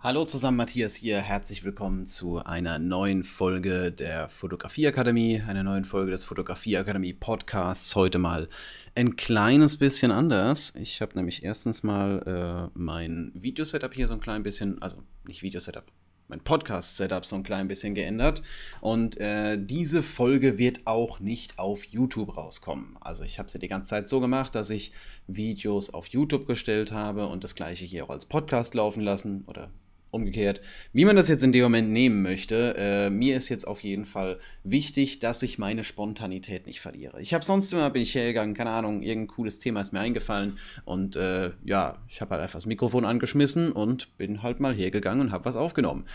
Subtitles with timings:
[0.00, 1.18] Hallo zusammen, Matthias hier.
[1.18, 7.96] Herzlich willkommen zu einer neuen Folge der Fotografieakademie, einer neuen Folge des Fotografieakademie Podcasts.
[7.96, 8.48] Heute mal
[8.94, 10.72] ein kleines bisschen anders.
[10.76, 15.42] Ich habe nämlich erstens mal äh, mein Videosetup hier so ein klein bisschen, also nicht
[15.42, 15.86] Videosetup,
[16.28, 18.40] mein Podcast-Setup so ein klein bisschen geändert.
[18.80, 22.96] Und äh, diese Folge wird auch nicht auf YouTube rauskommen.
[23.00, 24.92] Also ich habe sie die ganze Zeit so gemacht, dass ich
[25.26, 29.72] Videos auf YouTube gestellt habe und das gleiche hier auch als Podcast laufen lassen oder
[30.10, 30.60] umgekehrt,
[30.92, 32.74] wie man das jetzt in dem Moment nehmen möchte.
[32.76, 37.20] Äh, mir ist jetzt auf jeden Fall wichtig, dass ich meine Spontanität nicht verliere.
[37.20, 40.58] Ich habe sonst immer, bin ich hergegangen, keine Ahnung, irgendein cooles Thema ist mir eingefallen
[40.84, 45.20] und äh, ja, ich habe halt einfach das Mikrofon angeschmissen und bin halt mal hergegangen
[45.20, 46.06] und habe was aufgenommen.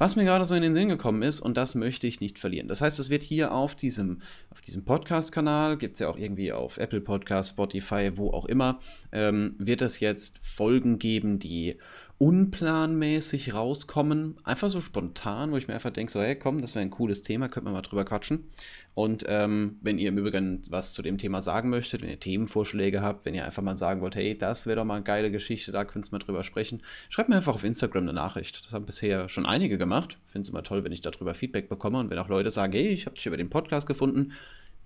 [0.00, 2.68] Was mir gerade so in den Sinn gekommen ist, und das möchte ich nicht verlieren.
[2.68, 6.52] Das heißt, es wird hier auf diesem, auf diesem Podcast-Kanal, gibt es ja auch irgendwie
[6.52, 8.78] auf Apple Podcast, Spotify, wo auch immer,
[9.10, 11.74] ähm, wird es jetzt Folgen geben, die
[12.18, 16.82] unplanmäßig rauskommen, einfach so spontan, wo ich mir einfach denke, so, hey, komm, das wäre
[16.82, 18.50] ein cooles Thema, könnte man mal drüber quatschen.
[18.94, 23.02] Und ähm, wenn ihr im Übrigen was zu dem Thema sagen möchtet, wenn ihr Themenvorschläge
[23.02, 25.70] habt, wenn ihr einfach mal sagen wollt, hey, das wäre doch mal eine geile Geschichte,
[25.70, 28.66] da könnt ihr mal drüber sprechen, schreibt mir einfach auf Instagram eine Nachricht.
[28.66, 30.18] Das haben bisher schon einige gemacht.
[30.24, 32.88] Finde es immer toll, wenn ich darüber Feedback bekomme und wenn auch Leute sagen, hey,
[32.88, 34.32] ich habe dich über den Podcast gefunden.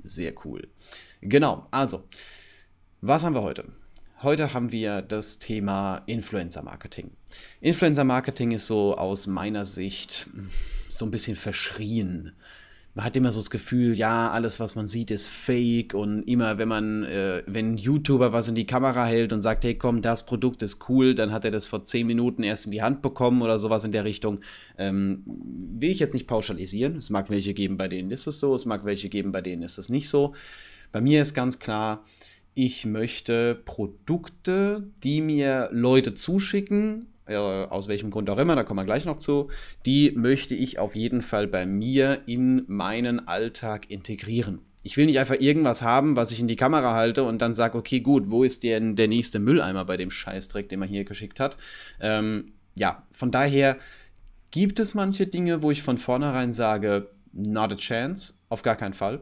[0.03, 0.69] Sehr cool.
[1.23, 2.05] Genau, also,
[3.01, 3.65] was haben wir heute?
[4.23, 7.11] Heute haben wir das Thema Influencer Marketing.
[7.61, 10.29] Influencer Marketing ist so aus meiner Sicht
[10.89, 12.31] so ein bisschen verschrien.
[12.95, 16.59] Man hat immer so das Gefühl, ja, alles, was man sieht, ist fake und immer,
[16.59, 20.03] wenn man, äh, wenn ein YouTuber was in die Kamera hält und sagt, hey, komm,
[20.03, 23.03] das Produkt ist cool, dann hat er das vor zehn Minuten erst in die Hand
[23.03, 24.39] bekommen oder sowas in der Richtung.
[24.79, 26.99] Ähm, will ich jetzt nicht pauschalisieren.
[26.99, 29.65] Es mag welche geben, bei denen ist es so, es mag welche geben, bei denen
[29.65, 30.33] ist es nicht so.
[30.93, 32.05] Bei mir ist ganz klar,
[32.55, 38.81] ich möchte Produkte, die mir Leute zuschicken, äh, aus welchem Grund auch immer, da kommen
[38.81, 39.49] wir gleich noch zu,
[39.87, 44.61] die möchte ich auf jeden Fall bei mir in meinen Alltag integrieren.
[44.85, 47.79] Ich will nicht einfach irgendwas haben, was ich in die Kamera halte und dann sage,
[47.79, 51.39] okay, gut, wo ist denn der nächste Mülleimer bei dem Scheißdreck, den man hier geschickt
[51.39, 51.57] hat?
[52.01, 53.77] Ähm, ja, von daher
[54.51, 58.95] gibt es manche Dinge, wo ich von vornherein sage, not a chance, auf gar keinen
[58.95, 59.21] Fall.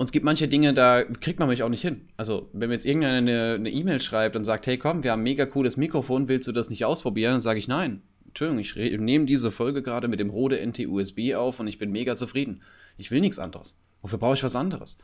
[0.00, 2.08] Und es gibt manche Dinge, da kriegt man mich auch nicht hin.
[2.16, 5.20] Also, wenn mir jetzt irgendeiner eine E-Mail e schreibt und sagt, hey komm, wir haben
[5.20, 7.32] ein mega cooles Mikrofon, willst du das nicht ausprobieren?
[7.32, 8.00] Dann sage ich nein.
[8.26, 12.16] Entschuldigung, ich nehme diese Folge gerade mit dem Rode NT-USB auf und ich bin mega
[12.16, 12.60] zufrieden.
[12.96, 13.76] Ich will nichts anderes.
[14.00, 14.96] Wofür brauche ich was anderes?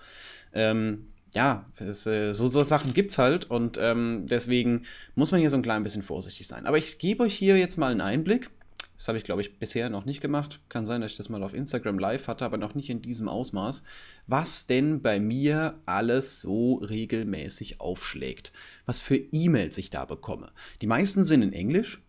[0.55, 4.85] Ähm, ja, das, äh, so, so Sachen gibt es halt und ähm, deswegen
[5.15, 6.65] muss man hier so ein klein bisschen vorsichtig sein.
[6.65, 8.49] Aber ich gebe euch hier jetzt mal einen Einblick
[8.97, 10.61] das habe ich, glaube ich, bisher noch nicht gemacht.
[10.69, 13.29] Kann sein, dass ich das mal auf Instagram live hatte, aber noch nicht in diesem
[13.29, 13.83] Ausmaß.
[14.27, 18.53] Was denn bei mir alles so regelmäßig aufschlägt.
[18.87, 20.51] Was für E-Mails ich da bekomme.
[20.81, 22.03] Die meisten sind in Englisch.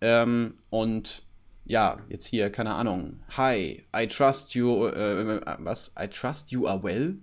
[0.00, 1.22] Ähm, und
[1.64, 3.20] ja, jetzt hier, keine Ahnung.
[3.36, 4.86] Hi, I trust you.
[4.86, 5.92] Äh, was?
[5.98, 7.16] I trust you are well?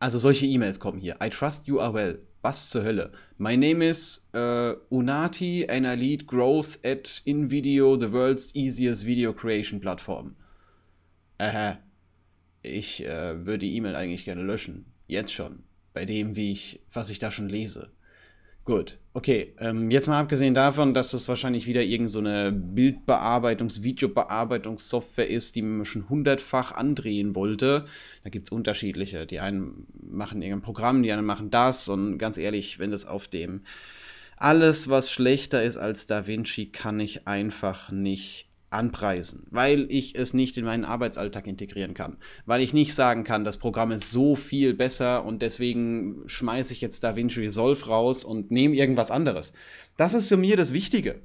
[0.00, 1.16] Also solche E-Mails kommen hier.
[1.22, 2.18] I trust you are well.
[2.44, 3.10] Was zur Hölle?
[3.38, 9.32] My name is uh, Unati and I lead growth at InVideo, the world's easiest video
[9.32, 10.36] creation platform.
[11.38, 11.76] Äh,
[12.62, 14.92] ich äh, würde die E-Mail eigentlich gerne löschen.
[15.06, 15.62] Jetzt schon.
[15.94, 17.92] Bei dem, wie ich, was ich da schon lese.
[18.64, 19.54] Gut, okay.
[19.58, 25.62] Ähm, jetzt mal abgesehen davon, dass das wahrscheinlich wieder irgendeine so Bildbearbeitungs-, Videobearbeitungssoftware ist, die
[25.62, 27.84] man schon hundertfach andrehen wollte.
[28.22, 29.26] Da gibt es unterschiedliche.
[29.26, 31.88] Die einen machen irgendein Programm, die anderen machen das.
[31.88, 33.64] Und ganz ehrlich, wenn das auf dem
[34.36, 40.34] alles, was schlechter ist als Da Vinci, kann ich einfach nicht anpreisen, weil ich es
[40.34, 44.36] nicht in meinen Arbeitsalltag integrieren kann, weil ich nicht sagen kann, das Programm ist so
[44.36, 49.54] viel besser und deswegen schmeiße ich jetzt DaVinci Resolve raus und nehme irgendwas anderes.
[49.96, 51.20] Das ist für mir das Wichtige.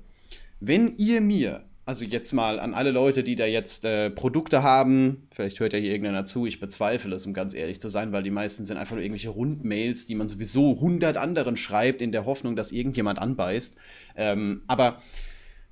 [0.59, 5.28] Wenn ihr mir, also jetzt mal an alle Leute, die da jetzt äh, Produkte haben,
[5.32, 8.24] vielleicht hört ja hier irgendeiner zu, ich bezweifle es, um ganz ehrlich zu sein, weil
[8.24, 12.26] die meisten sind einfach nur irgendwelche Rundmails, die man sowieso 100 anderen schreibt, in der
[12.26, 13.76] Hoffnung, dass irgendjemand anbeißt.
[14.16, 14.98] Ähm, aber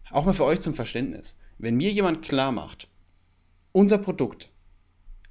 [0.10, 2.90] auch mal für euch zum Verständnis wenn mir jemand klar macht,
[3.72, 4.52] unser Produkt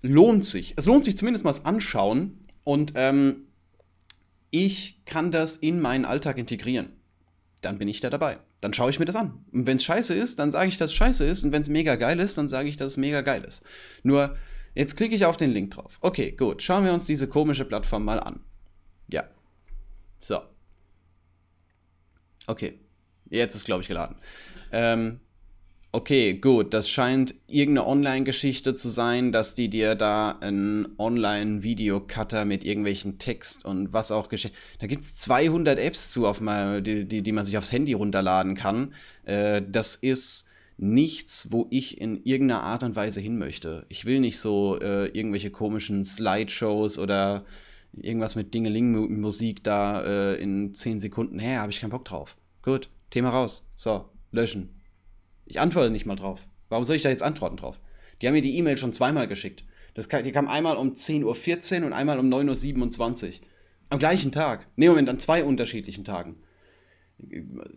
[0.02, 3.46] lohnt sich, es lohnt sich zumindest mal das Anschauen und ähm,
[4.50, 6.93] ich kann das in meinen Alltag integrieren,
[7.62, 8.38] dann bin ich da dabei.
[8.61, 9.44] Dann schaue ich mir das an.
[9.52, 11.44] Und wenn es scheiße ist, dann sage ich, dass es scheiße ist.
[11.44, 13.62] Und wenn es mega geil ist, dann sage ich, dass es mega geil ist.
[14.02, 14.37] Nur,
[14.75, 15.99] jetzt klicke ich auf den Link drauf.
[16.00, 16.62] Okay, gut.
[16.62, 18.40] Schauen wir uns diese komische Plattform mal an.
[19.12, 19.25] Ja.
[20.20, 20.40] So.
[22.46, 22.81] Okay.
[23.29, 24.17] Jetzt ist, glaube ich, geladen.
[24.72, 25.20] Ähm,
[25.96, 32.64] okay, gut, das scheint irgendeine Online-Geschichte zu sein, dass die dir da einen Online-Videocutter mit
[32.64, 34.52] irgendwelchen Text und was auch geschehen.
[34.78, 37.94] Da gibt es 200 Apps zu, auf mal, die, die, die man sich aufs Handy
[37.94, 38.93] runterladen kann.
[39.25, 43.87] Äh, das ist nichts, wo ich in irgendeiner Art und Weise hin möchte.
[43.88, 47.46] Ich will nicht so äh, irgendwelche komischen Slideshows oder
[47.96, 51.38] irgendwas mit Dingeling-Musik da äh, in 10 Sekunden.
[51.38, 52.37] Hä, habe ich keinen Bock drauf.
[52.60, 53.66] Gut, Thema raus.
[53.76, 54.75] So, löschen.
[55.46, 56.40] Ich antworte nicht mal drauf.
[56.69, 57.78] Warum soll ich da jetzt antworten drauf?
[58.20, 59.64] Die haben mir die E-Mail schon zweimal geschickt.
[59.94, 63.46] Das, die kam einmal um 10.14 Uhr und einmal um 9.27 Uhr.
[63.88, 64.66] Am gleichen Tag.
[64.76, 66.37] Ne, Moment, an zwei unterschiedlichen Tagen.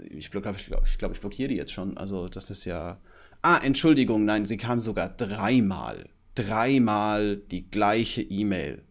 [0.10, 1.98] Ich glaube, ich, glaub, ich, glaub, ich blockiere die jetzt schon.
[1.98, 3.00] Also, das ist ja.
[3.42, 6.10] Ah, Entschuldigung, nein, sie kam sogar dreimal.
[6.36, 8.84] Dreimal die gleiche E-Mail.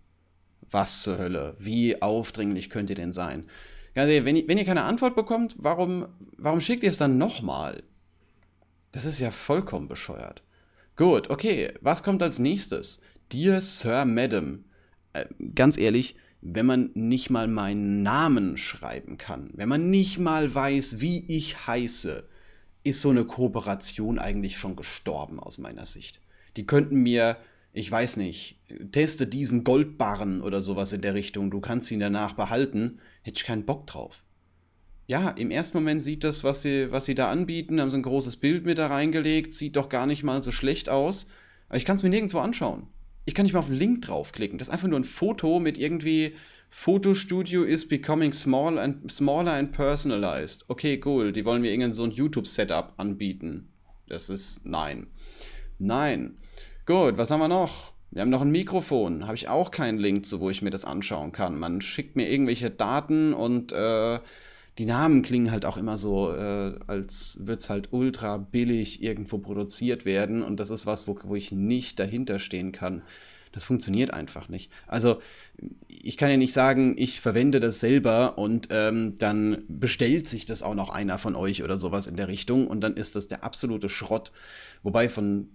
[0.70, 1.56] Was zur Hölle?
[1.58, 3.44] Wie aufdringlich könnt ihr denn sein?
[3.94, 7.82] wenn, ihr, wenn ihr keine Antwort bekommt, warum, warum schickt ihr es dann nochmal?
[8.93, 10.43] Das ist ja vollkommen bescheuert.
[10.96, 13.02] Gut, okay, was kommt als nächstes?
[13.32, 14.64] Dear Sir Madam.
[15.12, 20.55] Äh, ganz ehrlich, wenn man nicht mal meinen Namen schreiben kann, wenn man nicht mal
[20.55, 22.26] weiß, wie ich heiße,
[22.85, 26.20] ist so eine Kooperation eigentlich schon gestorben aus meiner Sicht.
[26.56, 27.37] Die könnten mir,
[27.73, 28.61] ich weiß nicht,
[28.93, 33.44] teste diesen Goldbarren oder sowas in der Richtung, du kannst ihn danach behalten, hätte ich
[33.44, 34.23] keinen Bock drauf
[35.08, 38.02] ja, im ersten Moment sieht das, was sie, was sie da anbieten, haben sie ein
[38.02, 41.28] großes Bild mit da reingelegt, sieht doch gar nicht mal so schlecht aus.
[41.70, 42.88] Aber ich kann es mir nirgendwo anschauen.
[43.25, 44.58] Ich kann nicht mal auf den Link draufklicken.
[44.58, 46.34] Das ist einfach nur ein Foto mit irgendwie
[46.69, 50.66] Fotostudio is becoming small and, smaller and personalized.
[50.69, 51.32] Okay, cool.
[51.32, 53.72] Die wollen mir irgendein so ein YouTube-Setup anbieten.
[54.08, 55.06] Das ist nein.
[55.78, 56.34] Nein.
[56.84, 57.94] Gut, was haben wir noch?
[58.11, 59.26] Wir haben noch ein Mikrofon.
[59.26, 61.58] Habe ich auch keinen Link zu, wo ich mir das anschauen kann.
[61.58, 64.19] Man schickt mir irgendwelche Daten und äh,
[64.78, 69.38] die Namen klingen halt auch immer so, äh, als würde es halt ultra billig irgendwo
[69.38, 70.42] produziert werden.
[70.42, 73.02] Und das ist was, wo, wo ich nicht dahinter stehen kann.
[73.50, 74.70] Das funktioniert einfach nicht.
[74.86, 75.20] Also
[75.88, 80.62] ich kann ja nicht sagen, ich verwende das selber und ähm, dann bestellt sich das
[80.62, 83.42] auch noch einer von euch oder sowas in der Richtung und dann ist das der
[83.42, 84.32] absolute Schrott.
[84.82, 85.48] Wobei von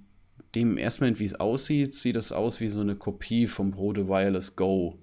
[0.54, 4.56] dem erstmal, wie es aussieht, sieht es aus wie so eine Kopie vom Rode Wireless
[4.56, 5.00] Go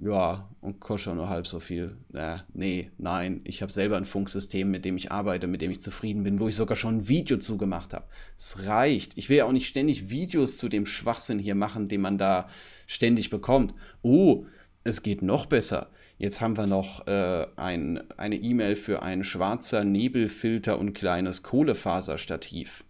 [0.00, 1.96] ja, und kostet nur halb so viel.
[2.12, 5.80] Äh, nee, nein, ich habe selber ein Funksystem, mit dem ich arbeite, mit dem ich
[5.80, 8.06] zufrieden bin, wo ich sogar schon ein Video zugemacht habe.
[8.36, 9.16] Es reicht.
[9.16, 12.48] Ich will ja auch nicht ständig Videos zu dem Schwachsinn hier machen, den man da
[12.86, 13.72] ständig bekommt.
[14.02, 14.46] Oh,
[14.82, 15.90] es geht noch besser.
[16.18, 22.84] Jetzt haben wir noch äh, ein, eine E-Mail für ein schwarzer Nebelfilter und kleines Kohlefaserstativ.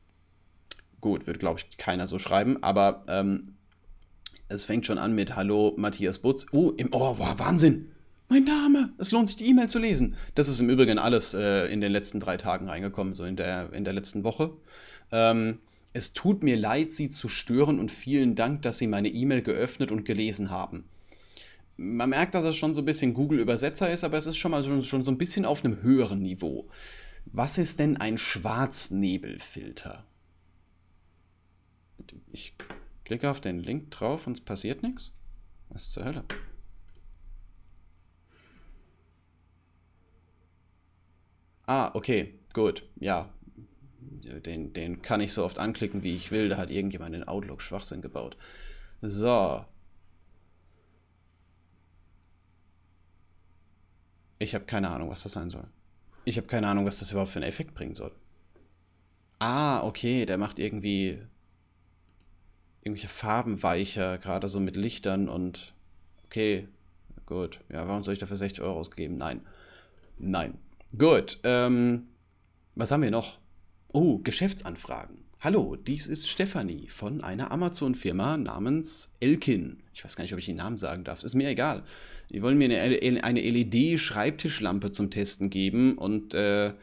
[1.00, 3.53] Gut, wird, glaube ich, keiner so schreiben, aber ähm,
[4.48, 6.46] es fängt schon an mit Hallo Matthias Butz.
[6.52, 7.90] Oh, im Ohr, wow, Wahnsinn!
[8.28, 8.92] Mein Name!
[8.98, 10.16] Es lohnt sich, die E-Mail zu lesen.
[10.34, 13.72] Das ist im Übrigen alles äh, in den letzten drei Tagen reingekommen, so in der,
[13.72, 14.52] in der letzten Woche.
[15.12, 15.58] Ähm,
[15.92, 19.92] es tut mir leid, Sie zu stören und vielen Dank, dass Sie meine E-Mail geöffnet
[19.92, 20.84] und gelesen haben.
[21.76, 24.62] Man merkt, dass es schon so ein bisschen Google-Übersetzer ist, aber es ist schon mal
[24.62, 26.68] so, schon so ein bisschen auf einem höheren Niveau.
[27.26, 30.04] Was ist denn ein Schwarznebelfilter?
[32.32, 32.54] Ich
[33.04, 35.12] Klicke auf den Link drauf und es passiert nichts?
[35.68, 36.24] Was zur Hölle?
[41.66, 43.28] Ah, okay, gut, ja.
[43.98, 46.48] Den, den kann ich so oft anklicken, wie ich will.
[46.48, 48.36] Da hat irgendjemand in Outlook Schwachsinn gebaut.
[49.00, 49.64] So.
[54.38, 55.66] Ich habe keine Ahnung, was das sein soll.
[56.24, 58.12] Ich habe keine Ahnung, was das überhaupt für einen Effekt bringen soll.
[59.38, 61.18] Ah, okay, der macht irgendwie
[62.84, 65.72] irgendwelche Farben weicher, gerade so mit Lichtern und
[66.26, 66.68] okay,
[67.26, 67.60] gut.
[67.72, 69.16] Ja, warum soll ich dafür 60 Euro ausgeben?
[69.16, 69.40] Nein.
[70.18, 70.58] Nein.
[70.96, 71.40] Gut.
[71.44, 72.08] Ähm,
[72.74, 73.38] was haben wir noch?
[73.92, 75.24] Oh, Geschäftsanfragen.
[75.40, 79.82] Hallo, dies ist Stefanie von einer Amazon-Firma namens Elkin.
[79.94, 81.22] Ich weiß gar nicht, ob ich den Namen sagen darf.
[81.22, 81.84] Ist mir egal.
[82.30, 86.74] Die wollen mir eine, eine LED-Schreibtischlampe zum Testen geben und äh,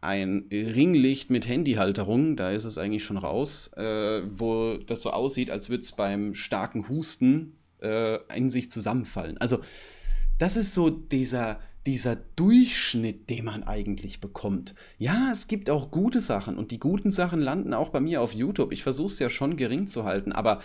[0.00, 5.50] ein Ringlicht mit Handyhalterung, da ist es eigentlich schon raus, äh, wo das so aussieht,
[5.50, 9.38] als würde es beim starken Husten äh, in sich zusammenfallen.
[9.38, 9.58] Also,
[10.38, 14.74] das ist so dieser, dieser Durchschnitt, den man eigentlich bekommt.
[14.98, 18.34] Ja, es gibt auch gute Sachen und die guten Sachen landen auch bei mir auf
[18.34, 18.72] YouTube.
[18.72, 20.60] Ich versuche es ja schon gering zu halten, aber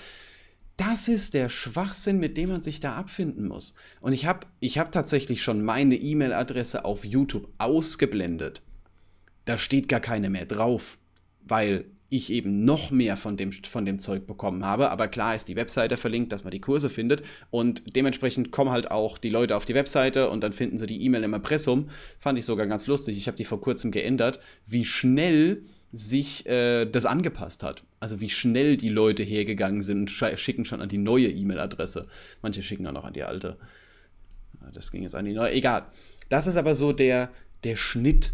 [0.77, 3.73] das ist der Schwachsinn, mit dem man sich da abfinden muss.
[4.01, 8.61] Und ich habe ich hab tatsächlich schon meine E-Mail-Adresse auf YouTube ausgeblendet
[9.45, 10.97] da steht gar keine mehr drauf,
[11.41, 14.91] weil ich eben noch mehr von dem, von dem Zeug bekommen habe.
[14.91, 17.23] Aber klar ist die Webseite verlinkt, dass man die Kurse findet.
[17.49, 21.03] Und dementsprechend kommen halt auch die Leute auf die Webseite und dann finden sie die
[21.03, 21.89] E-Mail im Impressum.
[22.19, 23.17] Fand ich sogar ganz lustig.
[23.17, 27.83] Ich habe die vor kurzem geändert, wie schnell sich äh, das angepasst hat.
[27.99, 32.07] Also wie schnell die Leute hergegangen sind, schicken schon an die neue E-Mail-Adresse.
[32.43, 33.57] Manche schicken auch noch an die alte.
[34.71, 35.51] Das ging jetzt an die neue.
[35.51, 35.87] Egal.
[36.29, 37.31] Das ist aber so der,
[37.63, 38.33] der Schnitt.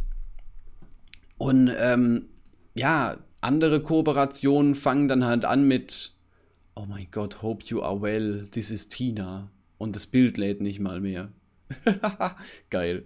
[1.40, 2.28] Und ähm,
[2.76, 6.14] ja, andere Kooperationen fangen dann halt an mit
[6.76, 9.50] Oh mein Gott, hope you are well, this is Tina.
[9.78, 11.32] Und das Bild lädt nicht mal mehr.
[12.70, 13.06] Geil.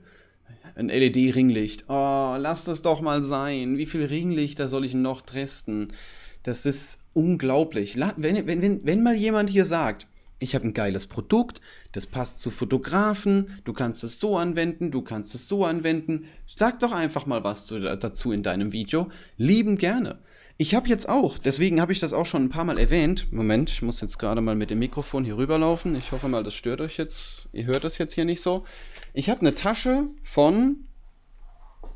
[0.75, 1.85] Ein LED-Ringlicht.
[1.87, 3.77] Oh, lass das doch mal sein.
[3.77, 5.93] Wie viele Ringlichter soll ich noch testen?
[6.41, 7.97] Das ist unglaublich.
[8.17, 10.07] Wenn, wenn, wenn, wenn mal jemand hier sagt,
[10.39, 11.61] ich habe ein geiles Produkt,
[11.93, 16.25] das passt zu Fotografen, du kannst es so anwenden, du kannst es so anwenden,
[16.57, 19.09] sag doch einfach mal was zu, dazu in deinem Video.
[19.37, 20.19] Lieben gerne.
[20.57, 23.31] Ich habe jetzt auch, deswegen habe ich das auch schon ein paar Mal erwähnt.
[23.31, 25.95] Moment, ich muss jetzt gerade mal mit dem Mikrofon hier rüberlaufen.
[25.95, 27.47] Ich hoffe mal, das stört euch jetzt.
[27.53, 28.65] Ihr hört das jetzt hier nicht so.
[29.13, 30.85] Ich habe eine Tasche von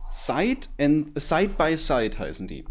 [0.09, 2.65] Side, and, Side by Side heißen die.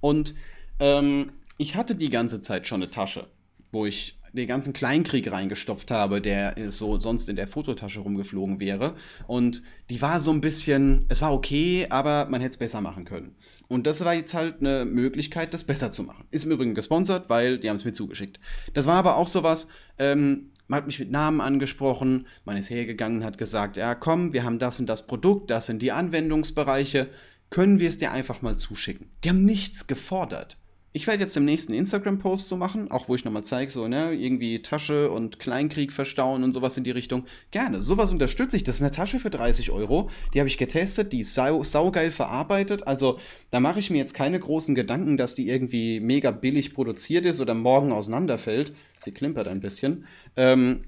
[0.00, 0.34] Und
[0.78, 3.26] ähm, ich hatte die ganze Zeit schon eine Tasche,
[3.72, 8.94] wo ich den ganzen Kleinkrieg reingestopft habe, der so sonst in der Fototasche rumgeflogen wäre.
[9.26, 13.04] Und die war so ein bisschen, es war okay, aber man hätte es besser machen
[13.04, 13.34] können.
[13.68, 16.26] Und das war jetzt halt eine Möglichkeit, das besser zu machen.
[16.30, 18.38] Ist im Übrigen gesponsert, weil die haben es mir zugeschickt.
[18.74, 23.24] Das war aber auch sowas, ähm, man hat mich mit Namen angesprochen, man ist hergegangen,
[23.24, 27.08] hat gesagt, ja komm, wir haben das und das Produkt, das sind die Anwendungsbereiche,
[27.50, 29.10] können wir es dir einfach mal zuschicken.
[29.22, 30.58] Die haben nichts gefordert.
[30.96, 34.14] Ich werde jetzt im nächsten Instagram-Post so machen, auch wo ich nochmal zeige, so, ne,
[34.14, 37.26] irgendwie Tasche und Kleinkrieg verstauen und sowas in die Richtung.
[37.50, 38.64] Gerne, sowas unterstütze ich.
[38.64, 40.08] Das ist eine Tasche für 30 Euro.
[40.32, 42.86] Die habe ich getestet, die ist sau, saugeil verarbeitet.
[42.86, 43.18] Also,
[43.50, 47.42] da mache ich mir jetzt keine großen Gedanken, dass die irgendwie mega billig produziert ist
[47.42, 48.72] oder morgen auseinanderfällt.
[48.98, 50.06] Sie klimpert ein bisschen.
[50.34, 50.84] Ähm,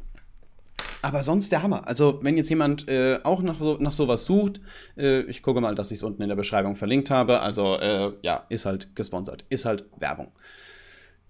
[1.02, 1.86] aber sonst der Hammer.
[1.86, 4.60] Also, wenn jetzt jemand äh, auch nach, so, nach sowas sucht,
[4.96, 7.40] äh, ich gucke mal, dass ich es unten in der Beschreibung verlinkt habe.
[7.40, 9.44] Also, äh, ja, ist halt gesponsert.
[9.48, 10.32] Ist halt Werbung.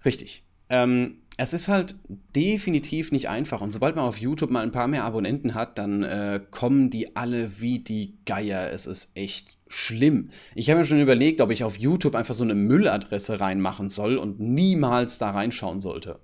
[0.05, 0.43] Richtig.
[0.69, 1.95] Ähm, es ist halt
[2.35, 3.61] definitiv nicht einfach.
[3.61, 7.15] Und sobald man auf YouTube mal ein paar mehr Abonnenten hat, dann äh, kommen die
[7.15, 8.71] alle wie die Geier.
[8.73, 10.31] Es ist echt schlimm.
[10.53, 14.17] Ich habe mir schon überlegt, ob ich auf YouTube einfach so eine Mülladresse reinmachen soll
[14.17, 16.19] und niemals da reinschauen sollte.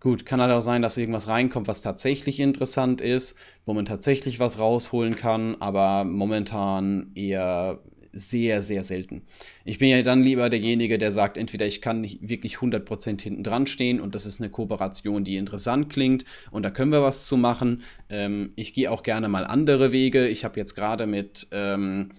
[0.00, 4.38] Gut, kann halt auch sein, dass irgendwas reinkommt, was tatsächlich interessant ist, wo man tatsächlich
[4.38, 7.80] was rausholen kann, aber momentan eher
[8.16, 9.22] sehr, sehr selten.
[9.64, 13.44] Ich bin ja dann lieber derjenige, der sagt, entweder ich kann nicht wirklich 100% hinten
[13.44, 17.26] dran stehen und das ist eine Kooperation, die interessant klingt und da können wir was
[17.26, 17.82] zu machen.
[18.08, 20.26] Ähm, ich gehe auch gerne mal andere Wege.
[20.28, 22.12] Ich habe jetzt gerade mit ähm,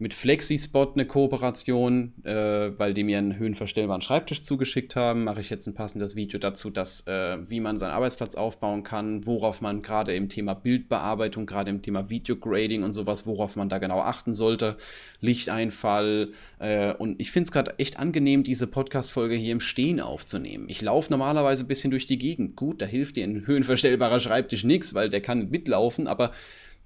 [0.00, 5.24] mit FlexiSpot eine Kooperation, äh, weil die mir einen höhenverstellbaren Schreibtisch zugeschickt haben.
[5.24, 9.26] Mache ich jetzt ein passendes Video dazu, dass, äh, wie man seinen Arbeitsplatz aufbauen kann,
[9.26, 13.78] worauf man gerade im Thema Bildbearbeitung, gerade im Thema Videograding und sowas, worauf man da
[13.78, 14.76] genau achten sollte.
[15.20, 16.30] Lichteinfall.
[16.60, 20.68] Äh, und ich finde es gerade echt angenehm, diese Podcast-Folge hier im Stehen aufzunehmen.
[20.68, 22.54] Ich laufe normalerweise ein bisschen durch die Gegend.
[22.54, 26.30] Gut, da hilft dir ein höhenverstellbarer Schreibtisch nichts, weil der kann mitlaufen, aber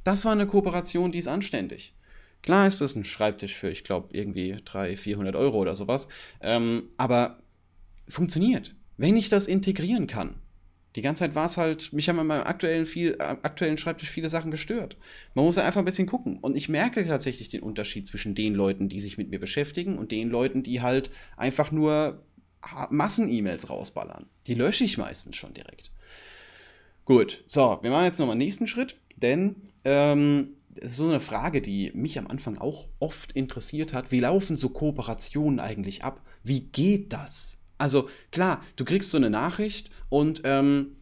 [0.02, 1.92] das war eine Kooperation, die ist anständig.
[2.42, 6.08] Klar ist das ein Schreibtisch für, ich glaube, irgendwie 300, 400 Euro oder sowas.
[6.40, 7.38] Ähm, aber
[8.08, 8.74] funktioniert.
[8.96, 10.36] Wenn ich das integrieren kann.
[10.94, 14.10] Die ganze Zeit war es halt, mich haben an meinem aktuellen, viel, äh, aktuellen Schreibtisch
[14.10, 14.98] viele Sachen gestört.
[15.34, 16.38] Man muss einfach ein bisschen gucken.
[16.38, 20.12] Und ich merke tatsächlich den Unterschied zwischen den Leuten, die sich mit mir beschäftigen und
[20.12, 22.22] den Leuten, die halt einfach nur
[22.90, 24.26] Massen-E-Mails rausballern.
[24.46, 25.90] Die lösche ich meistens schon direkt.
[27.04, 31.20] Gut, so, wir machen jetzt nochmal den nächsten Schritt, denn ähm, das ist so eine
[31.20, 34.10] Frage, die mich am Anfang auch oft interessiert hat.
[34.10, 36.22] Wie laufen so Kooperationen eigentlich ab?
[36.42, 37.62] Wie geht das?
[37.78, 40.96] Also klar, du kriegst so eine Nachricht und ähm,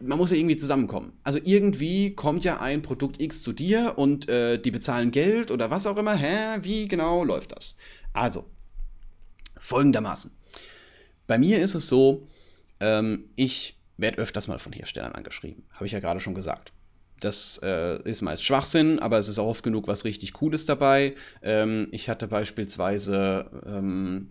[0.00, 1.12] man muss ja irgendwie zusammenkommen.
[1.22, 5.70] Also irgendwie kommt ja ein Produkt X zu dir und äh, die bezahlen Geld oder
[5.70, 6.14] was auch immer.
[6.14, 6.58] Hä?
[6.62, 7.76] Wie genau läuft das?
[8.12, 8.46] Also,
[9.58, 10.32] folgendermaßen.
[11.26, 12.26] Bei mir ist es so,
[12.80, 15.64] ähm, ich werde öfters mal von Herstellern angeschrieben.
[15.72, 16.72] Habe ich ja gerade schon gesagt.
[17.20, 21.14] Das äh, ist meist Schwachsinn, aber es ist auch oft genug was richtig Cooles dabei.
[21.42, 24.30] Ähm, ich hatte beispielsweise, ähm,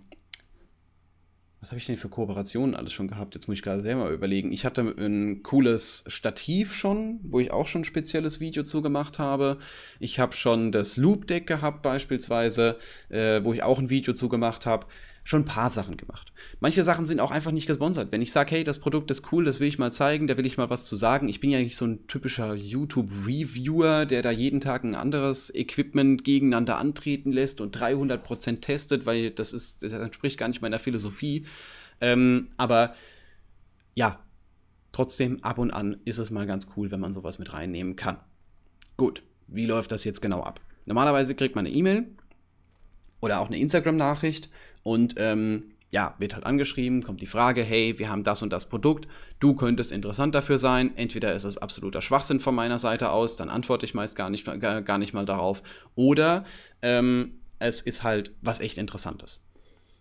[1.59, 3.35] was habe ich denn für Kooperationen alles schon gehabt?
[3.35, 4.51] Jetzt muss ich gerade selber überlegen.
[4.51, 9.19] Ich hatte ein cooles Stativ schon, wo ich auch schon ein spezielles Video zu gemacht
[9.19, 9.57] habe.
[9.99, 12.77] Ich habe schon das Loop Deck gehabt beispielsweise,
[13.09, 14.87] äh, wo ich auch ein Video zu gemacht habe
[15.23, 16.33] schon ein paar Sachen gemacht.
[16.59, 18.11] Manche Sachen sind auch einfach nicht gesponsert.
[18.11, 20.45] Wenn ich sage, hey, das Produkt ist cool, das will ich mal zeigen, da will
[20.45, 21.29] ich mal was zu sagen.
[21.29, 26.23] Ich bin ja nicht so ein typischer YouTube-Reviewer, der da jeden Tag ein anderes Equipment
[26.23, 31.45] gegeneinander antreten lässt und 300% testet, weil das, ist, das entspricht gar nicht meiner Philosophie.
[32.01, 32.95] Ähm, aber
[33.95, 34.19] ja,
[34.91, 38.17] trotzdem ab und an ist es mal ganz cool, wenn man sowas mit reinnehmen kann.
[38.97, 40.61] Gut, wie läuft das jetzt genau ab?
[40.85, 42.07] Normalerweise kriegt man eine E-Mail
[43.21, 44.49] oder auch eine Instagram-Nachricht
[44.83, 48.69] und ähm, ja, wird halt angeschrieben, kommt die Frage, hey, wir haben das und das
[48.69, 49.07] Produkt,
[49.39, 50.95] du könntest interessant dafür sein.
[50.95, 54.45] Entweder ist es absoluter Schwachsinn von meiner Seite aus, dann antworte ich meist gar nicht,
[54.59, 55.63] gar, gar nicht mal darauf.
[55.95, 56.45] Oder
[56.83, 59.41] ähm, es ist halt was echt Interessantes.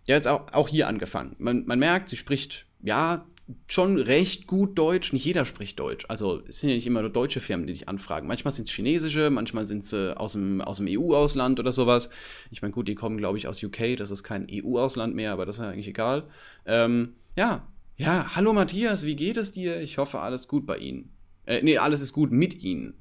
[0.05, 1.35] Ja, jetzt auch, auch hier angefangen.
[1.39, 3.25] Man, man merkt, sie spricht, ja,
[3.67, 5.13] schon recht gut Deutsch.
[5.13, 6.05] Nicht jeder spricht Deutsch.
[6.07, 8.27] Also es sind ja nicht immer nur deutsche Firmen, die dich anfragen.
[8.27, 12.09] Manchmal sind es chinesische, manchmal sind es äh, aus dem, aus dem EU-Ausland oder sowas.
[12.51, 13.97] Ich meine, gut, die kommen, glaube ich, aus UK.
[13.97, 16.27] Das ist kein EU-Ausland mehr, aber das ist ja eigentlich egal.
[16.65, 19.81] Ähm, ja, ja, hallo Matthias, wie geht es dir?
[19.81, 21.11] Ich hoffe, alles gut bei Ihnen.
[21.45, 22.95] Äh, nee, alles ist gut mit Ihnen.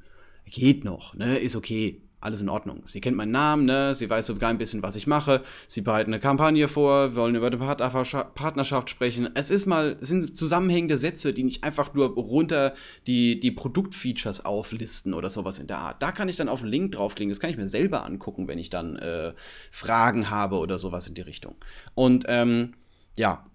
[0.46, 1.38] Geht noch, ne?
[1.38, 2.82] Ist okay alles in Ordnung.
[2.86, 3.94] Sie kennt meinen Namen, ne?
[3.94, 5.42] sie weiß sogar ein bisschen, was ich mache.
[5.68, 9.28] Sie bereiten eine Kampagne vor, wollen über eine Partnerschaft sprechen.
[9.34, 12.74] Es ist mal, sind zusammenhängende Sätze, die nicht einfach nur runter
[13.06, 16.02] die, die Produktfeatures auflisten oder sowas in der Art.
[16.02, 17.30] Da kann ich dann auf einen Link draufklicken.
[17.30, 19.32] Das kann ich mir selber angucken, wenn ich dann äh,
[19.70, 21.54] Fragen habe oder sowas in die Richtung.
[21.94, 22.74] Und ähm,
[23.16, 23.46] ja,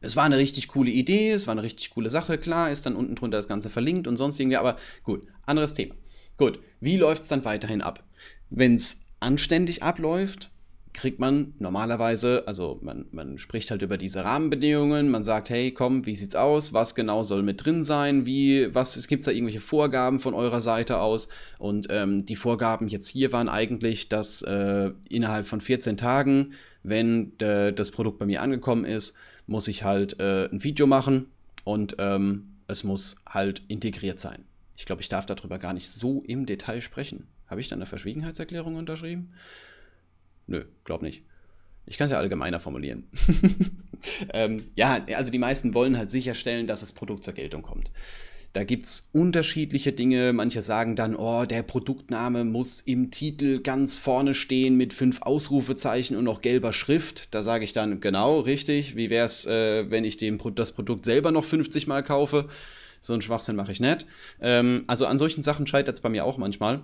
[0.00, 2.38] es war eine richtig coole Idee, es war eine richtig coole Sache.
[2.38, 5.94] Klar, ist dann unten drunter das Ganze verlinkt und sonst irgendwie, aber gut, anderes Thema.
[6.38, 8.04] Gut, wie läuft es dann weiterhin ab?
[8.48, 10.50] Wenn es anständig abläuft,
[10.92, 16.06] kriegt man normalerweise, also man, man spricht halt über diese Rahmenbedingungen, man sagt, hey, komm,
[16.06, 16.72] wie sieht's aus?
[16.72, 18.24] Was genau soll mit drin sein?
[18.24, 21.28] Wie, was, es gibt da irgendwelche Vorgaben von eurer Seite aus?
[21.58, 26.54] Und ähm, die Vorgaben jetzt hier waren eigentlich, dass äh, innerhalb von 14 Tagen,
[26.84, 29.14] wenn äh, das Produkt bei mir angekommen ist,
[29.48, 31.26] muss ich halt äh, ein Video machen
[31.64, 34.47] und ähm, es muss halt integriert sein.
[34.78, 37.26] Ich glaube, ich darf darüber gar nicht so im Detail sprechen.
[37.48, 39.32] Habe ich da eine Verschwiegenheitserklärung unterschrieben?
[40.46, 41.24] Nö, glaub nicht.
[41.84, 43.08] Ich kann es ja allgemeiner formulieren.
[44.32, 47.90] ähm, ja, also die meisten wollen halt sicherstellen, dass das Produkt zur Geltung kommt.
[48.52, 50.32] Da gibt es unterschiedliche Dinge.
[50.32, 56.16] Manche sagen dann, oh, der Produktname muss im Titel ganz vorne stehen mit fünf Ausrufezeichen
[56.16, 57.34] und noch gelber Schrift.
[57.34, 58.94] Da sage ich dann, genau, richtig.
[58.94, 62.48] Wie wäre es, äh, wenn ich dem, das Produkt selber noch 50 Mal kaufe?
[63.00, 64.06] So einen Schwachsinn mache ich nicht.
[64.40, 66.82] Ähm, also an solchen Sachen scheitert es bei mir auch manchmal.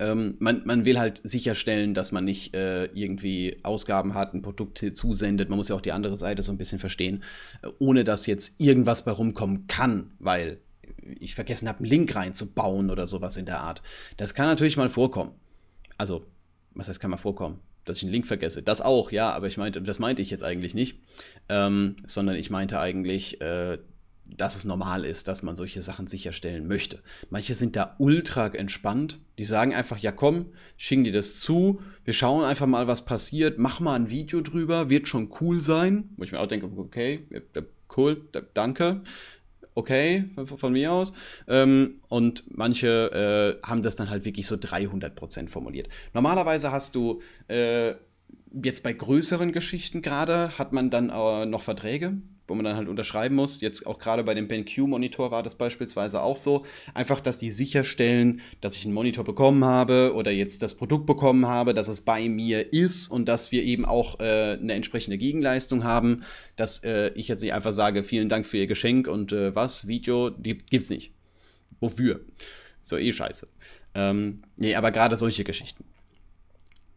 [0.00, 4.84] Ähm, man, man, will halt sicherstellen, dass man nicht äh, irgendwie Ausgaben hat, ein Produkt
[4.94, 5.48] zusendet.
[5.48, 7.24] Man muss ja auch die andere Seite so ein bisschen verstehen,
[7.62, 10.58] äh, ohne dass jetzt irgendwas bei rumkommen kann, weil
[11.18, 13.82] ich vergessen habe, einen Link reinzubauen oder sowas in der Art.
[14.16, 15.32] Das kann natürlich mal vorkommen.
[15.96, 16.24] Also,
[16.74, 17.58] was heißt, kann mal vorkommen?
[17.84, 18.62] Dass ich einen Link vergesse.
[18.62, 21.00] Das auch, ja, aber ich meinte, das meinte ich jetzt eigentlich nicht.
[21.48, 23.78] Ähm, sondern ich meinte eigentlich, äh,
[24.36, 27.00] dass es normal ist, dass man solche Sachen sicherstellen möchte.
[27.30, 29.18] Manche sind da ultra entspannt.
[29.38, 33.58] Die sagen einfach, ja komm, schicken dir das zu, wir schauen einfach mal, was passiert,
[33.58, 36.10] mach mal ein Video drüber, wird schon cool sein.
[36.16, 37.26] Wo ich mir auch denke, okay,
[37.96, 39.02] cool, danke.
[39.74, 40.24] Okay,
[40.56, 41.12] von mir aus.
[41.46, 45.88] Ähm, und manche äh, haben das dann halt wirklich so 300% formuliert.
[46.14, 47.94] Normalerweise hast du äh,
[48.60, 52.88] jetzt bei größeren Geschichten gerade, hat man dann äh, noch Verträge wo man dann halt
[52.88, 53.60] unterschreiben muss.
[53.60, 56.64] Jetzt auch gerade bei dem BenQ-Monitor war das beispielsweise auch so.
[56.94, 61.46] Einfach, dass die sicherstellen, dass ich einen Monitor bekommen habe oder jetzt das Produkt bekommen
[61.46, 65.84] habe, dass es bei mir ist und dass wir eben auch äh, eine entsprechende Gegenleistung
[65.84, 66.22] haben.
[66.56, 69.86] Dass äh, ich jetzt nicht einfach sage, vielen Dank für Ihr Geschenk und äh, was,
[69.86, 71.12] Video, die gibt's nicht.
[71.80, 72.20] Wofür?
[72.82, 73.46] So eh scheiße.
[73.94, 75.84] Ähm, nee, aber gerade solche Geschichten.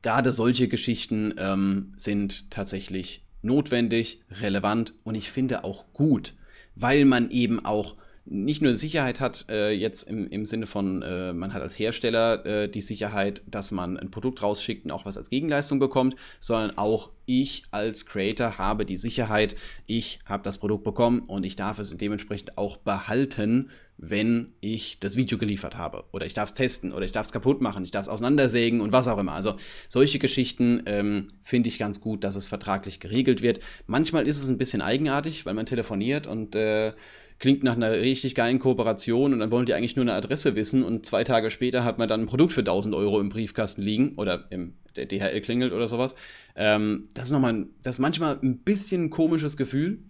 [0.01, 6.35] Gerade solche Geschichten ähm, sind tatsächlich notwendig, relevant und ich finde auch gut,
[6.75, 11.33] weil man eben auch nicht nur Sicherheit hat, äh, jetzt im, im Sinne von, äh,
[11.33, 15.17] man hat als Hersteller äh, die Sicherheit, dass man ein Produkt rausschickt und auch was
[15.17, 19.55] als Gegenleistung bekommt, sondern auch ich als Creator habe die Sicherheit,
[19.87, 25.15] ich habe das Produkt bekommen und ich darf es dementsprechend auch behalten, wenn ich das
[25.15, 26.05] Video geliefert habe.
[26.11, 28.81] Oder ich darf es testen oder ich darf es kaputt machen, ich darf es auseinandersägen
[28.81, 29.33] und was auch immer.
[29.33, 29.55] Also
[29.89, 33.59] solche Geschichten ähm, finde ich ganz gut, dass es vertraglich geregelt wird.
[33.85, 36.93] Manchmal ist es ein bisschen eigenartig, weil man telefoniert und äh,
[37.41, 40.83] klingt nach einer richtig geilen Kooperation und dann wollen die eigentlich nur eine Adresse wissen
[40.83, 44.13] und zwei Tage später hat man dann ein Produkt für 1000 Euro im Briefkasten liegen
[44.15, 46.15] oder im der DHL klingelt oder sowas.
[46.55, 50.03] Ähm, das ist nochmal, das ist manchmal ein bisschen ein komisches Gefühl.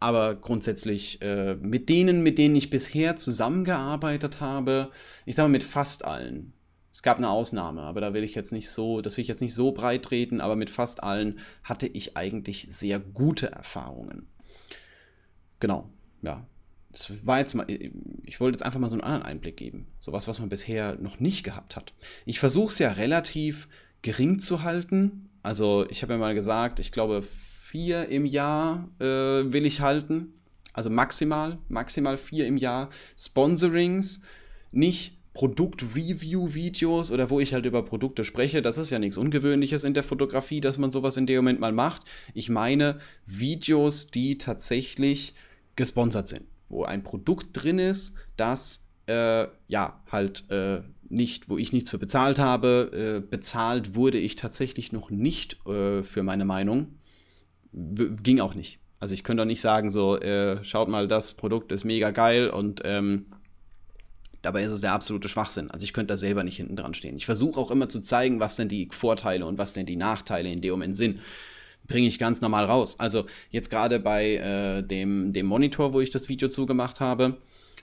[0.00, 4.90] Aber grundsätzlich äh, mit denen, mit denen ich bisher zusammengearbeitet habe,
[5.26, 6.52] ich sage mal mit fast allen.
[6.92, 9.40] Es gab eine Ausnahme, aber da will ich jetzt nicht so, das will ich jetzt
[9.40, 14.28] nicht so breit treten, aber mit fast allen hatte ich eigentlich sehr gute Erfahrungen.
[15.58, 15.88] Genau,
[16.22, 16.46] ja.
[16.90, 19.86] Das war jetzt mal, ich wollte jetzt einfach mal so einen anderen Einblick geben.
[20.00, 21.92] Sowas, was man bisher noch nicht gehabt hat.
[22.24, 23.68] Ich versuche es ja relativ
[24.02, 25.28] gering zu halten.
[25.42, 30.32] Also, ich habe ja mal gesagt, ich glaube, vier im Jahr äh, will ich halten.
[30.72, 32.88] Also maximal, maximal vier im Jahr.
[33.16, 34.22] Sponsorings,
[34.70, 38.62] nicht Produkt-Review-Videos oder wo ich halt über Produkte spreche.
[38.62, 41.72] Das ist ja nichts Ungewöhnliches in der Fotografie, dass man sowas in dem Moment mal
[41.72, 42.02] macht.
[42.34, 45.34] Ich meine Videos, die tatsächlich
[45.76, 51.72] gesponsert sind, wo ein Produkt drin ist, das äh, ja halt äh, nicht, wo ich
[51.72, 53.22] nichts für bezahlt habe.
[53.24, 56.98] Äh, bezahlt wurde ich tatsächlich noch nicht äh, für meine Meinung.
[57.72, 58.80] W ging auch nicht.
[59.00, 62.50] Also ich könnte doch nicht sagen, so, äh, schaut mal, das Produkt ist mega geil
[62.50, 63.26] und ähm,
[64.42, 65.70] Dabei ist es der absolute Schwachsinn.
[65.70, 67.16] Also ich könnte da selber nicht hinten dran stehen.
[67.16, 70.50] Ich versuche auch immer zu zeigen, was denn die Vorteile und was denn die Nachteile
[70.50, 71.20] in dem Moment sind.
[71.86, 72.98] Bringe ich ganz normal raus.
[73.00, 77.38] Also jetzt gerade bei äh, dem, dem Monitor, wo ich das Video zugemacht habe,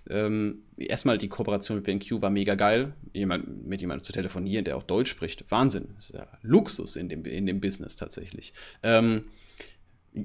[0.07, 2.93] ähm, erstmal die Kooperation mit BenQ war mega geil.
[3.13, 5.45] Jemand, mit jemandem zu telefonieren, der auch Deutsch spricht.
[5.49, 5.89] Wahnsinn.
[5.95, 8.53] Das ist ja Luxus in dem, in dem Business tatsächlich.
[8.83, 9.25] Ähm,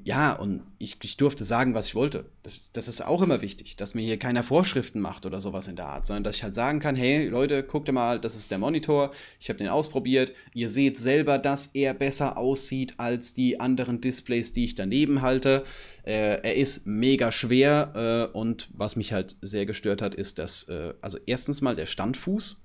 [0.05, 2.25] ja, und ich, ich durfte sagen, was ich wollte.
[2.43, 5.75] Das, das ist auch immer wichtig, dass mir hier keiner Vorschriften macht oder sowas in
[5.75, 8.57] der Art, sondern dass ich halt sagen kann, hey Leute, guckt mal, das ist der
[8.57, 13.99] Monitor, ich habe den ausprobiert, ihr seht selber, dass er besser aussieht als die anderen
[13.99, 15.65] Displays, die ich daneben halte.
[16.03, 20.69] Äh, er ist mega schwer äh, und was mich halt sehr gestört hat, ist, dass,
[20.69, 22.61] äh, also erstens mal der Standfuß,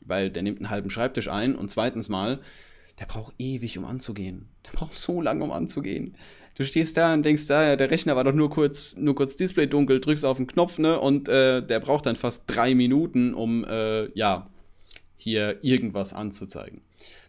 [0.00, 2.40] weil der nimmt einen halben Schreibtisch ein und zweitens mal,
[3.00, 4.48] der braucht ewig, um anzugehen.
[4.66, 6.16] Der braucht so lange, um anzugehen.
[6.54, 9.66] Du stehst da und denkst, da, der Rechner war doch nur kurz, nur kurz Display
[9.66, 11.00] dunkel, drückst auf den Knopf, ne?
[11.00, 14.48] Und äh, der braucht dann fast drei Minuten, um äh, ja,
[15.16, 16.80] hier irgendwas anzuzeigen.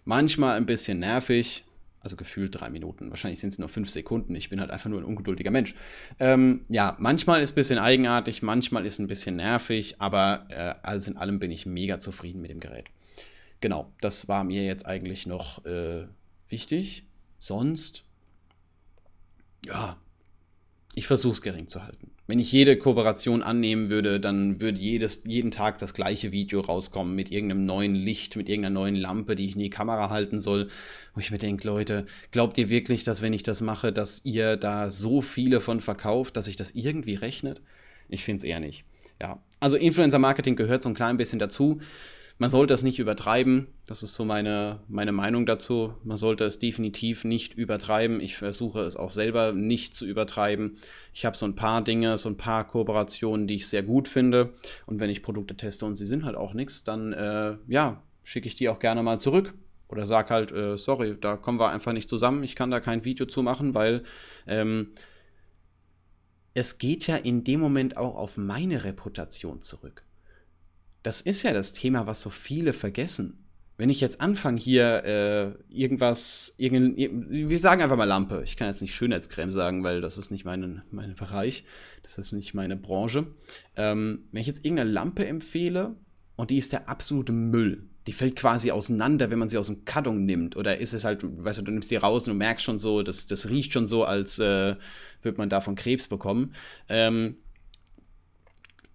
[0.04, 1.64] Manchmal ein bisschen nervig,
[2.02, 3.10] also gefühlt drei Minuten.
[3.10, 4.36] Wahrscheinlich sind es nur fünf Sekunden.
[4.36, 5.74] Ich bin halt einfach nur ein ungeduldiger Mensch.
[6.20, 11.08] Ähm, ja, manchmal ist ein bisschen eigenartig, manchmal ist ein bisschen nervig, aber äh, alles
[11.08, 12.86] in allem bin ich mega zufrieden mit dem Gerät.
[13.60, 16.06] Genau, das war mir jetzt eigentlich noch äh,
[16.48, 17.08] wichtig.
[17.40, 18.04] Sonst
[19.66, 19.98] ja,
[20.98, 22.12] ich versuche es gering zu halten.
[22.28, 27.14] Wenn ich jede Kooperation annehmen würde, dann würde jedes, jeden Tag das gleiche Video rauskommen
[27.14, 30.70] mit irgendeinem neuen Licht, mit irgendeiner neuen Lampe, die ich in die Kamera halten soll.
[31.14, 34.56] Wo ich mir denke, Leute, glaubt ihr wirklich, dass wenn ich das mache, dass ihr
[34.56, 37.62] da so viele von verkauft, dass sich das irgendwie rechnet?
[38.08, 38.86] Ich finde es eher nicht.
[39.22, 41.80] Ja, also Influencer-Marketing gehört so ein klein bisschen dazu.
[42.38, 43.68] Man sollte es nicht übertreiben.
[43.86, 45.94] Das ist so meine, meine Meinung dazu.
[46.04, 48.20] Man sollte es definitiv nicht übertreiben.
[48.20, 50.78] Ich versuche es auch selber nicht zu übertreiben.
[51.14, 54.54] Ich habe so ein paar Dinge, so ein paar Kooperationen, die ich sehr gut finde.
[54.86, 58.48] Und wenn ich Produkte teste und sie sind halt auch nichts, dann äh, ja, schicke
[58.48, 59.54] ich die auch gerne mal zurück.
[59.88, 62.44] Oder sag halt, äh, sorry, da kommen wir einfach nicht zusammen.
[62.44, 64.04] Ich kann da kein Video zu machen, weil
[64.46, 64.90] ähm,
[66.54, 70.04] es geht ja in dem Moment auch auf meine Reputation zurück.
[71.06, 73.46] Das ist ja das Thema, was so viele vergessen.
[73.78, 78.42] Wenn ich jetzt anfange hier äh, irgendwas, irgend, wir sagen einfach mal Lampe.
[78.44, 81.64] Ich kann jetzt nicht Schönheitscreme sagen, weil das ist nicht mein, mein Bereich.
[82.02, 83.28] Das ist nicht meine Branche.
[83.76, 85.96] Ähm, wenn ich jetzt irgendeine Lampe empfehle
[86.38, 89.86] und die ist der absolute Müll, die fällt quasi auseinander, wenn man sie aus dem
[89.86, 90.56] Karton nimmt.
[90.56, 93.04] Oder ist es halt, weißt du, du nimmst die raus und du merkst schon so,
[93.04, 94.76] das, das riecht schon so, als äh,
[95.22, 96.56] würde man davon Krebs bekommen.
[96.90, 97.38] Ähm,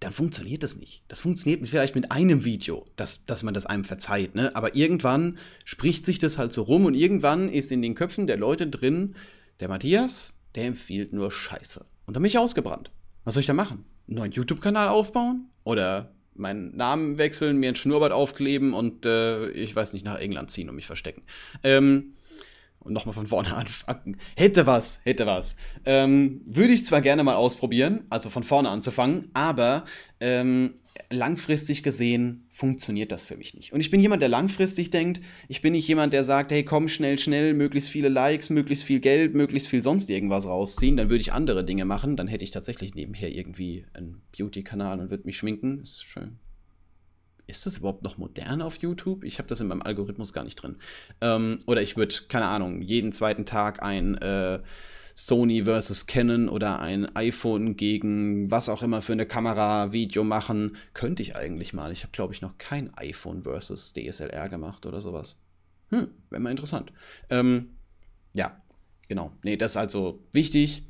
[0.01, 1.05] dann funktioniert das nicht.
[1.09, 4.57] Das funktioniert vielleicht mit einem Video, dass, dass man das einem verzeiht, ne?
[4.57, 8.39] Aber irgendwann spricht sich das halt so rum und irgendwann ist in den Köpfen der
[8.39, 9.15] Leute drin,
[9.61, 11.85] der Matthias, der empfiehlt nur Scheiße.
[12.07, 12.91] Und dann bin ich ausgebrannt.
[13.25, 13.85] Was soll ich da machen?
[14.09, 15.51] Einen neuen YouTube-Kanal aufbauen?
[15.65, 20.51] Oder meinen Namen wechseln, mir ein Schnurrbart aufkleben und äh, ich weiß nicht, nach England
[20.51, 21.23] ziehen und mich verstecken.
[21.63, 22.15] Ähm,
[22.81, 24.16] und nochmal von vorne anfangen.
[24.37, 25.57] Hätte was, hätte was.
[25.85, 29.85] Ähm, würde ich zwar gerne mal ausprobieren, also von vorne anzufangen, aber
[30.19, 30.75] ähm,
[31.11, 33.73] langfristig gesehen funktioniert das für mich nicht.
[33.73, 35.21] Und ich bin jemand, der langfristig denkt.
[35.49, 39.01] Ich bin nicht jemand, der sagt, hey, komm schnell, schnell, möglichst viele Likes, möglichst viel
[39.01, 40.97] Geld, möglichst viel sonst irgendwas rausziehen.
[40.97, 42.16] Dann würde ich andere Dinge machen.
[42.16, 45.81] Dann hätte ich tatsächlich nebenher irgendwie einen Beauty-Kanal und würde mich schminken.
[45.81, 46.38] Ist schön
[47.51, 49.25] ist das überhaupt noch modern auf YouTube?
[49.25, 50.77] Ich habe das in meinem Algorithmus gar nicht drin.
[51.21, 54.61] Ähm, oder ich würde, keine Ahnung, jeden zweiten Tag ein äh,
[55.15, 60.77] Sony versus Canon oder ein iPhone gegen was auch immer für eine Kamera Video machen.
[60.95, 61.93] Könnte ich eigentlich mal.
[61.93, 65.39] Ich habe, glaube ich, noch kein iPhone versus DSLR gemacht oder sowas.
[65.91, 66.93] Hm, wäre mal interessant.
[67.29, 67.77] Ähm,
[68.35, 68.63] ja,
[69.09, 69.33] genau.
[69.43, 70.85] Nee, das ist also wichtig.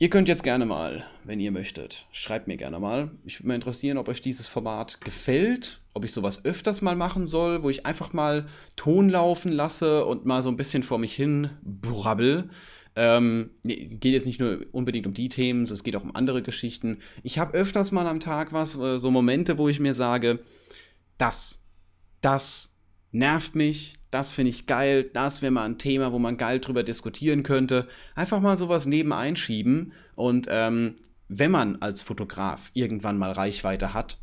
[0.00, 3.10] Ihr könnt jetzt gerne mal, wenn ihr möchtet, schreibt mir gerne mal.
[3.24, 7.26] Ich würde mal interessieren, ob euch dieses Format gefällt, ob ich sowas öfters mal machen
[7.26, 11.14] soll, wo ich einfach mal Ton laufen lasse und mal so ein bisschen vor mich
[11.14, 12.48] hin brabbel.
[12.94, 17.00] Ähm, geht jetzt nicht nur unbedingt um die Themen, es geht auch um andere Geschichten.
[17.24, 20.38] Ich habe öfters mal am Tag was, äh, so Momente, wo ich mir sage,
[21.16, 21.66] das,
[22.20, 22.78] das
[23.10, 26.82] nervt mich, das finde ich geil, das wäre mal ein Thema, wo man geil drüber
[26.82, 27.86] diskutieren könnte.
[28.14, 30.96] Einfach mal sowas nebenein schieben und ähm,
[31.28, 34.18] wenn man als Fotograf irgendwann mal Reichweite hat,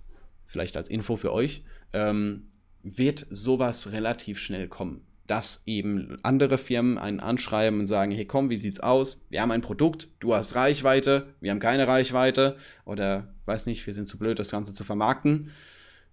[0.46, 2.48] vielleicht als Info für euch, ähm,
[2.84, 5.06] wird sowas relativ schnell kommen.
[5.28, 9.26] Dass eben andere Firmen einen anschreiben und sagen, hey komm, wie sieht's aus?
[9.30, 13.94] Wir haben ein Produkt, du hast Reichweite, wir haben keine Reichweite oder weiß nicht, wir
[13.94, 15.52] sind zu blöd, das Ganze zu vermarkten.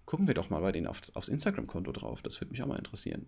[0.05, 2.77] Gucken wir doch mal bei denen auf, aufs Instagram-Konto drauf, das würde mich auch mal
[2.77, 3.27] interessieren.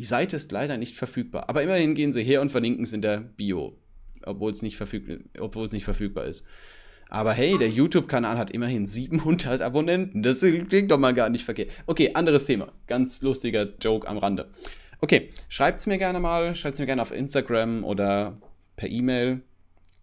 [0.00, 3.02] Die Seite ist leider nicht verfügbar, aber immerhin gehen sie her und verlinken es in
[3.02, 3.76] der Bio,
[4.24, 5.06] obwohl es nicht, verfüg
[5.72, 6.46] nicht verfügbar ist.
[7.10, 10.22] Aber hey, der YouTube-Kanal hat immerhin 700 Abonnenten.
[10.22, 11.70] Das klingt doch mal gar nicht verkehrt.
[11.84, 12.72] Okay, anderes Thema.
[12.86, 14.48] Ganz lustiger Joke am Rande.
[15.02, 16.54] Okay, schreibt es mir gerne mal.
[16.54, 18.40] Schreibt es mir gerne auf Instagram oder
[18.76, 19.42] per E-Mail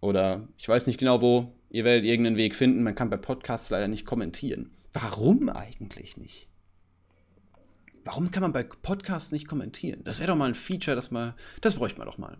[0.00, 1.52] oder ich weiß nicht genau wo.
[1.70, 2.84] Ihr werdet irgendeinen Weg finden.
[2.84, 4.70] Man kann bei Podcasts leider nicht kommentieren.
[4.92, 6.46] Warum eigentlich nicht?
[8.08, 10.00] Warum kann man bei Podcasts nicht kommentieren?
[10.02, 12.38] Das wäre doch mal ein Feature, das mal, das bräuchte man doch mal.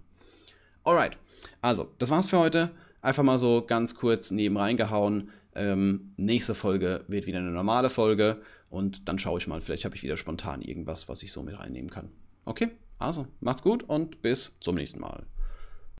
[0.82, 1.18] Alright,
[1.60, 2.70] also, das war's für heute.
[3.02, 5.28] Einfach mal so ganz kurz neben reingehauen.
[5.54, 9.94] Ähm, nächste Folge wird wieder eine normale Folge und dann schaue ich mal, vielleicht habe
[9.94, 12.08] ich wieder spontan irgendwas, was ich so mit reinnehmen kann.
[12.46, 15.26] Okay, also macht's gut und bis zum nächsten Mal.